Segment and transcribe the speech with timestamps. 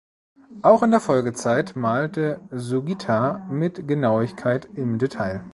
[0.63, 5.43] Auch in der Folgezeit malte Sugita mit Genauigkeit im Detail.